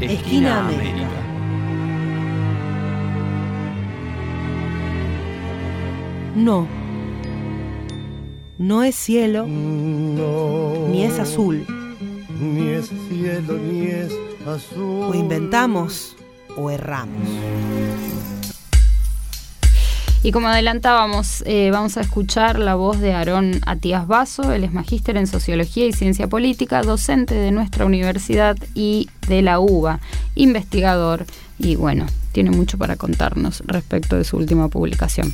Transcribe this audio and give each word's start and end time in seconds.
Esquina 0.00 0.60
América. 0.60 1.08
No. 6.34 6.66
No 8.58 8.82
es 8.82 8.94
cielo, 8.94 9.46
ni 9.46 11.04
es 11.04 11.18
azul. 11.18 11.66
Ni 12.40 12.68
es 12.68 12.90
cielo, 13.08 13.58
ni 13.58 13.86
es 13.86 14.12
azul. 14.46 15.10
O 15.10 15.14
inventamos 15.14 16.16
o 16.56 16.70
erramos. 16.70 17.28
Y 20.22 20.32
como 20.32 20.48
adelantábamos, 20.48 21.42
eh, 21.46 21.70
vamos 21.70 21.96
a 21.96 22.02
escuchar 22.02 22.58
la 22.58 22.74
voz 22.74 23.00
de 23.00 23.14
Aarón 23.14 23.52
Atías 23.64 24.06
Basso, 24.06 24.52
él 24.52 24.64
es 24.64 24.72
magíster 24.72 25.16
en 25.16 25.26
Sociología 25.26 25.86
y 25.86 25.94
Ciencia 25.94 26.26
Política, 26.28 26.82
docente 26.82 27.34
de 27.34 27.52
nuestra 27.52 27.86
universidad 27.86 28.58
y 28.74 29.08
de 29.28 29.40
la 29.40 29.60
UBA, 29.60 29.98
investigador 30.34 31.24
y 31.58 31.76
bueno, 31.76 32.04
tiene 32.32 32.50
mucho 32.50 32.76
para 32.76 32.96
contarnos 32.96 33.62
respecto 33.66 34.16
de 34.16 34.24
su 34.24 34.36
última 34.36 34.68
publicación. 34.68 35.32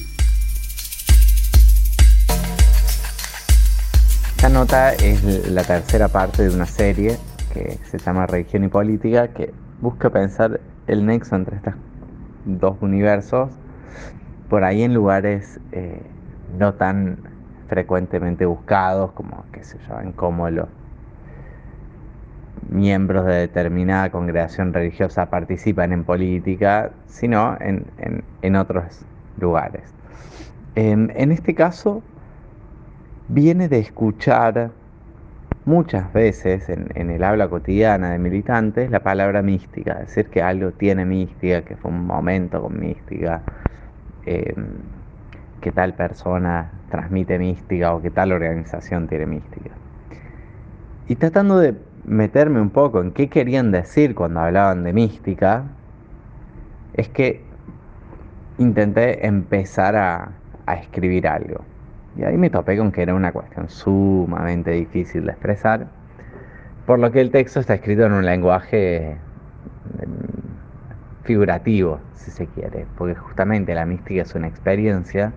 Esta 4.36 4.48
nota 4.50 4.92
es 4.92 5.50
la 5.50 5.64
tercera 5.64 6.06
parte 6.06 6.44
de 6.44 6.54
una 6.54 6.66
serie 6.66 7.18
que 7.52 7.76
se 7.90 7.98
llama 7.98 8.26
Religión 8.26 8.62
y 8.62 8.68
Política, 8.68 9.34
que 9.34 9.52
busca 9.80 10.10
pensar 10.10 10.60
el 10.86 11.04
nexo 11.04 11.34
entre 11.34 11.56
estos 11.56 11.74
dos 12.44 12.76
universos 12.80 13.50
por 14.48 14.64
ahí 14.64 14.82
en 14.82 14.94
lugares 14.94 15.60
eh, 15.72 16.00
no 16.58 16.74
tan 16.74 17.18
frecuentemente 17.68 18.46
buscados 18.46 19.12
como, 19.12 19.44
sé 19.60 19.78
yo, 19.88 20.00
en 20.00 20.12
cómo 20.12 20.48
los 20.50 20.68
miembros 22.68 23.26
de 23.26 23.34
determinada 23.34 24.10
congregación 24.10 24.72
religiosa 24.72 25.26
participan 25.26 25.92
en 25.92 26.04
política, 26.04 26.90
sino 27.06 27.56
en, 27.60 28.56
otros 28.56 29.04
lugares. 29.38 29.82
Em, 30.74 31.10
en 31.14 31.32
este 31.32 31.54
caso, 31.54 32.02
viene 33.28 33.68
de 33.68 33.80
escuchar 33.80 34.70
muchas 35.64 36.12
veces 36.12 36.68
en, 36.68 36.88
en, 36.94 37.10
el 37.10 37.24
habla 37.24 37.48
cotidiana 37.48 38.10
de 38.10 38.18
militantes 38.18 38.90
la 38.90 39.00
palabra 39.00 39.42
mística, 39.42 39.94
decir 39.94 40.26
que 40.28 40.42
algo 40.42 40.70
tiene 40.70 41.04
mística, 41.04 41.62
que 41.62 41.76
fue 41.76 41.90
un 41.90 42.06
momento 42.06 42.62
con 42.62 42.78
mística, 42.78 43.42
Em, 44.26 44.66
que 45.60 45.72
tal 45.72 45.94
persona 45.94 46.70
transmite 46.90 47.38
mística 47.38 47.94
o 47.94 48.02
que 48.02 48.10
tal 48.10 48.32
organización 48.32 49.08
tiene 49.08 49.26
mística. 49.26 49.70
Y 51.08 51.14
tratando 51.14 51.58
de 51.58 51.74
meterme 52.04 52.60
un 52.60 52.70
poco 52.70 53.00
en 53.00 53.12
qué 53.12 53.28
querían 53.28 53.72
decir 53.72 54.14
cuando 54.14 54.40
hablaban 54.40 54.84
de 54.84 54.92
mística, 54.92 55.64
es 56.94 57.08
que 57.08 57.42
intenté 58.58 59.26
empezar 59.26 59.96
a, 59.96 60.32
a 60.66 60.74
escribir 60.74 61.26
algo. 61.26 61.64
Y 62.16 62.24
ahí 62.24 62.36
me 62.36 62.50
topé 62.50 62.76
con 62.76 62.92
que 62.92 63.02
era 63.02 63.14
una 63.14 63.32
cuestión 63.32 63.68
sumamente 63.68 64.72
difícil 64.72 65.24
de 65.24 65.32
expresar, 65.32 65.86
por 66.84 66.98
lo 66.98 67.10
que 67.10 67.20
el 67.20 67.30
texto 67.30 67.60
está 67.60 67.74
escrito 67.74 68.06
en 68.06 68.12
un 68.12 68.24
lenguaje 68.24 69.16
figurativo, 71.26 72.00
si 72.14 72.30
se 72.30 72.46
quiere, 72.46 72.86
porque 72.96 73.14
justamente 73.14 73.74
la 73.74 73.84
mística 73.84 74.22
es 74.22 74.34
una 74.34 74.46
experiencia 74.46 75.32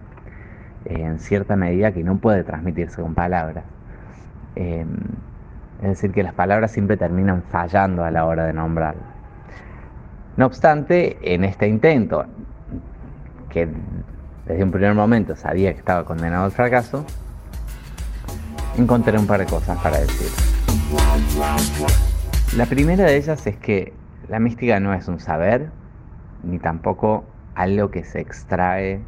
eh, 0.85 1.01
en 1.01 1.19
cierta 1.19 1.55
medida 1.55 1.91
que 1.91 2.03
no 2.03 2.17
puede 2.17 2.43
transmitirse 2.43 3.01
con 3.01 3.15
palabras. 3.15 3.65
Em, 4.55 4.87
es 5.81 5.89
decir, 5.89 6.11
que 6.11 6.23
las 6.23 6.33
palabras 6.33 6.71
siempre 6.71 6.97
terminan 6.97 7.43
fallando 7.43 8.03
a 8.03 8.11
la 8.11 8.25
hora 8.25 8.45
de 8.45 8.53
nombrarla. 8.53 9.01
No 10.37 10.45
obstante, 10.45 11.17
en 11.21 11.43
este 11.43 11.67
intento, 11.67 12.25
que 13.49 13.67
desde 14.45 14.63
un 14.63 14.71
primer 14.71 14.93
momento 14.93 15.35
sabía 15.35 15.73
que 15.73 15.79
estaba 15.79 16.05
condenado 16.05 16.45
al 16.45 16.51
fracaso, 16.51 17.05
encontré 18.77 19.17
un 19.17 19.27
par 19.27 19.39
de 19.39 19.45
cosas 19.45 19.77
para 19.79 19.99
decir. 19.99 20.29
La 22.55 22.65
primera 22.65 23.05
de 23.05 23.17
ellas 23.17 23.45
es 23.47 23.57
que 23.57 23.93
la 24.29 24.39
mística 24.39 24.79
no 24.79 24.93
es 24.93 25.07
un 25.07 25.19
saber, 25.19 25.69
ni 26.43 26.59
tampoco 26.59 27.25
algo 27.55 27.89
que 27.89 28.03
se 28.03 28.21
extrae 28.21 29.01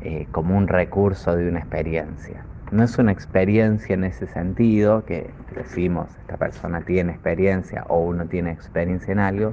eh, 0.00 0.26
como 0.32 0.56
un 0.56 0.68
recurso 0.68 1.36
de 1.36 1.48
una 1.48 1.60
experiencia. 1.60 2.42
No 2.70 2.82
es 2.82 2.98
una 2.98 3.12
experiencia 3.12 3.94
en 3.94 4.04
ese 4.04 4.26
sentido, 4.26 5.04
que 5.04 5.30
decimos, 5.54 6.08
esta 6.22 6.38
persona 6.38 6.80
tiene 6.80 7.12
experiencia 7.12 7.84
o 7.88 7.98
uno 7.98 8.24
tiene 8.24 8.50
experiencia 8.50 9.12
en 9.12 9.18
algo, 9.18 9.52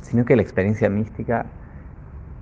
sino 0.00 0.24
que 0.24 0.34
la 0.36 0.42
experiencia 0.42 0.88
mística 0.88 1.44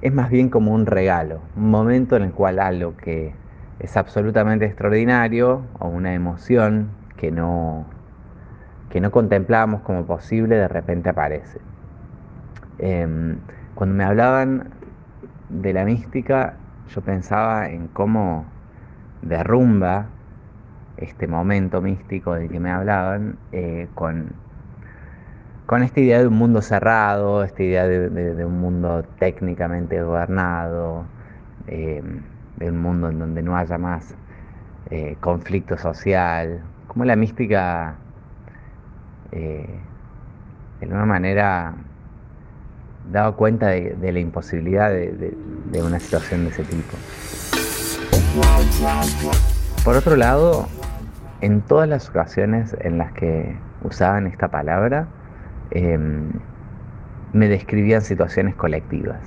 es 0.02 0.12
más 0.12 0.30
bien 0.30 0.48
como 0.48 0.72
un 0.72 0.86
regalo, 0.86 1.40
un 1.56 1.70
momento 1.70 2.16
en 2.16 2.22
el 2.22 2.32
cual 2.32 2.60
algo 2.60 2.96
que 2.96 3.34
es 3.80 3.96
absolutamente 3.96 4.66
extraordinario 4.66 5.62
o 5.80 5.88
una 5.88 6.14
emoción 6.14 6.90
que 7.16 7.32
no, 7.32 7.84
que 8.96 9.00
no 9.02 9.10
contemplamos 9.10 9.82
como 9.82 10.06
posible 10.06 10.56
de 10.56 10.68
repente 10.68 11.10
aparece. 11.10 11.60
Em, 12.78 13.36
cuando 13.74 13.94
me 13.94 14.04
hablaban 14.04 14.70
de 15.50 15.74
la 15.74 15.84
mística, 15.84 16.54
yo 16.88 17.02
pensaba 17.02 17.68
en 17.68 17.88
cómo 17.88 18.46
derrumba 19.20 20.06
este 20.96 21.26
momento 21.26 21.82
místico 21.82 22.32
del 22.36 22.48
que 22.48 22.58
me 22.58 22.70
hablaban 22.70 23.36
eh, 23.52 23.86
con, 23.94 24.30
con 25.66 25.82
esta 25.82 26.00
idea 26.00 26.20
de 26.20 26.28
un 26.28 26.38
mundo 26.38 26.62
cerrado, 26.62 27.44
esta 27.44 27.62
idea 27.62 27.86
de, 27.86 28.44
un 28.46 28.58
mundo 28.62 29.04
técnicamente 29.18 30.00
gobernado, 30.02 31.04
eh, 31.66 32.02
de 32.56 32.70
un 32.70 32.78
mundo 32.78 33.10
en 33.10 33.18
donde 33.18 33.42
no 33.42 33.58
haya 33.58 33.76
más 33.76 34.16
eh, 34.88 35.18
conflicto 35.20 35.76
social, 35.76 36.62
como 36.88 37.04
la 37.04 37.14
mística 37.14 37.98
de 39.36 40.86
alguna 40.86 41.06
manera 41.06 41.74
dado 43.10 43.36
cuenta 43.36 43.68
de, 43.68 44.12
la 44.12 44.18
imposibilidad 44.18 44.90
de, 44.90 45.82
una 45.82 46.00
situación 46.00 46.44
de 46.44 46.50
ese 46.50 46.64
tipo. 46.64 46.96
Por 49.84 49.96
otro 49.96 50.16
lado, 50.16 50.66
en 51.40 51.60
todas 51.60 51.88
las 51.88 52.08
ocasiones 52.08 52.76
en 52.80 52.98
las 52.98 53.12
que 53.12 53.56
usaban 53.82 54.26
esta 54.26 54.48
palabra, 54.48 55.06
em, 55.70 56.30
me 57.32 57.48
describían 57.48 58.02
situaciones 58.02 58.54
colectivas. 58.54 59.20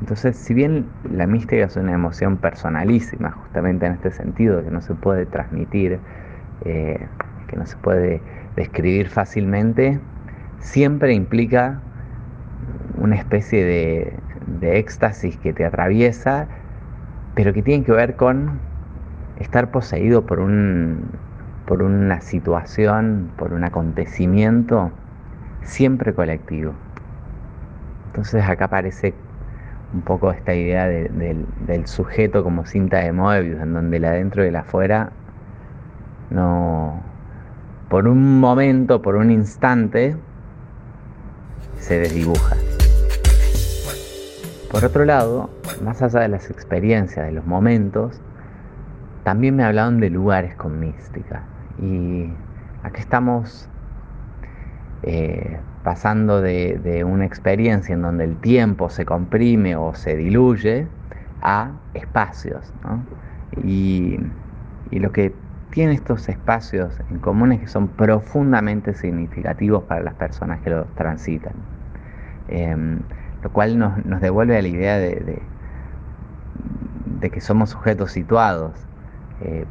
Entonces, 0.00 0.36
si 0.36 0.54
bien 0.54 0.86
la 1.10 1.26
mística 1.26 1.64
es 1.64 1.76
una 1.76 1.92
emoción 1.92 2.36
personalísima, 2.36 3.32
justamente 3.32 3.86
en 3.86 3.94
este 3.94 4.12
sentido, 4.12 4.62
que 4.62 4.70
no 4.70 4.80
se 4.80 4.94
puede 4.94 5.26
transmitir, 5.26 5.98
eh, 6.64 7.06
que 7.48 7.56
no 7.56 7.66
se 7.66 7.76
puede 7.78 8.20
describir 8.58 9.08
fácilmente, 9.08 10.00
siempre 10.58 11.14
implica 11.14 11.80
una 12.98 13.16
especie 13.16 13.64
de, 13.64 14.18
éxtasis 14.60 15.36
que 15.36 15.52
te 15.52 15.64
atraviesa, 15.64 16.48
pero 17.34 17.52
que 17.52 17.62
tiene 17.62 17.84
que 17.84 17.92
ver 17.92 18.16
con 18.16 18.58
estar 19.38 19.70
poseído 19.70 20.26
por, 20.26 20.40
un, 20.40 21.04
por 21.66 21.82
una 21.82 22.20
situación, 22.20 23.30
por 23.36 23.52
un 23.52 23.62
acontecimiento 23.64 24.90
siempre 25.62 26.12
colectivo. 26.12 26.72
Entonces 28.08 28.44
acá 28.48 28.64
aparece 28.64 29.14
un 29.94 30.00
poco 30.02 30.32
esta 30.32 30.54
idea 30.54 30.86
del 30.86 31.86
sujeto 31.86 32.42
como 32.42 32.66
cinta 32.66 32.98
de 32.98 33.12
Moebius, 33.12 33.60
en 33.60 33.74
donde 33.74 33.98
el 33.98 34.04
adentro 34.04 34.44
y 34.44 34.48
el 34.48 34.56
afuera 34.56 35.12
no, 36.30 37.00
por 37.88 38.06
un 38.06 38.40
momento, 38.40 39.02
por 39.02 39.16
un 39.16 39.30
instante, 39.30 40.16
se 41.78 41.98
desdibuja. 41.98 42.56
Por 44.70 44.84
otro 44.84 45.04
lado, 45.04 45.50
más 45.82 46.02
allá 46.02 46.20
de 46.20 46.28
las 46.28 46.50
experiencias, 46.50 47.26
de 47.26 47.32
los 47.32 47.46
momentos, 47.46 48.20
también 49.24 49.56
me 49.56 49.64
hablaban 49.64 50.00
de 50.00 50.10
lugares 50.10 50.54
con 50.56 50.78
mística. 50.78 51.42
Y 51.80 52.30
aquí 52.82 53.00
estamos 53.00 53.68
eh, 55.02 55.58
pasando 55.84 56.42
de, 56.42 57.04
una 57.06 57.24
experiencia 57.24 57.94
en 57.94 58.02
donde 58.02 58.24
el 58.24 58.36
tiempo 58.36 58.90
se 58.90 59.06
comprime 59.06 59.76
o 59.76 59.94
se 59.94 60.16
diluye 60.16 60.86
a 61.40 61.72
espacios. 61.94 62.72
Y, 63.64 64.18
lo 64.90 65.12
que 65.12 65.32
tienen 65.70 65.94
estos 65.94 66.28
espacios 66.28 66.98
en 67.10 67.18
común 67.18 67.52
es 67.52 67.60
que 67.60 67.66
son 67.66 67.88
profundamente 67.88 68.94
significativos 68.94 69.84
para 69.84 70.02
las 70.02 70.14
personas 70.14 70.60
que 70.60 70.70
los 70.70 70.86
transitan. 70.94 71.52
Em, 72.48 73.00
lo 73.42 73.50
cual 73.50 73.78
nos, 73.78 74.20
devuelve 74.20 74.56
a 74.56 74.62
la 74.62 74.68
idea 74.68 74.98
de, 74.98 75.42
que 77.30 77.40
somos 77.40 77.70
sujetos 77.70 78.12
situados, 78.12 78.72
eh, 79.42 79.64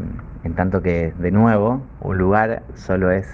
en 0.44 0.54
tanto 0.54 0.82
que, 0.82 1.14
de 1.18 1.32
nuevo, 1.32 1.82
un 2.02 2.18
lugar 2.18 2.62
solo 2.76 3.12
es 3.12 3.28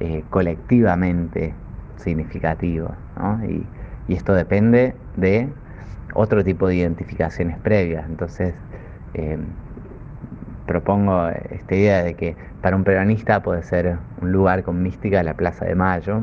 eh, 0.00 0.24
colectivamente 0.30 1.52
significativo. 1.96 2.94
Y, 3.48 3.66
esto 4.12 4.34
depende 4.34 4.94
de 5.16 5.48
otro 6.14 6.44
tipo 6.44 6.68
de 6.68 6.76
identificaciones 6.76 7.58
previas. 7.58 8.08
Entonces, 8.08 8.54
eh, 9.14 9.36
propongo 10.66 11.28
esta 11.50 11.74
idea 11.74 12.02
de 12.02 12.14
que 12.14 12.36
para 12.62 12.76
un 12.76 12.84
peronista 12.84 13.42
puede 13.42 13.62
ser 13.62 13.98
un 14.20 14.32
lugar 14.32 14.62
con 14.62 14.82
mística 14.82 15.22
la 15.22 15.34
Plaza 15.34 15.64
de 15.64 15.74
Mayo 15.74 16.22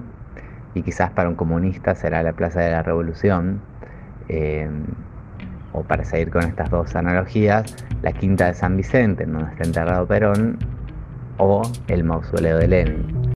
y 0.75 0.81
quizás 0.81 1.11
para 1.11 1.29
un 1.29 1.35
comunista 1.35 1.95
será 1.95 2.23
la 2.23 2.33
Plaza 2.33 2.61
de 2.61 2.71
la 2.71 2.83
Revolución. 2.83 3.61
Eh, 4.29 4.69
o 5.73 5.81
para 5.83 6.05
seguir 6.05 6.29
con 6.29 6.43
estas 6.43 6.69
dos 6.69 6.95
analogías, 6.95 7.75
la 8.03 8.13
Quinta 8.13 8.47
de 8.47 8.53
San 8.53 8.77
Vicente, 8.77 9.23
en 9.23 9.33
donde 9.33 9.51
está 9.51 9.63
enterrado 9.63 10.05
Perón, 10.05 10.59
o 11.37 11.63
el 11.87 12.03
mausoleo 12.03 12.59
de 12.59 12.67
Lenin. 12.67 13.22